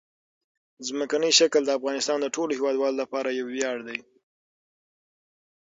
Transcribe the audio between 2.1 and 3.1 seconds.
د ټولو هیوادوالو